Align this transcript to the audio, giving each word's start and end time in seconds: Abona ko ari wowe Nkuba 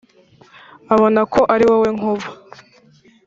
Abona 0.93 1.21
ko 1.33 1.41
ari 1.53 1.63
wowe 1.69 1.89
Nkuba 1.95 2.27